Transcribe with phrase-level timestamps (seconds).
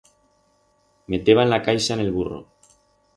[1.13, 2.41] Meteban la caixa en el burro.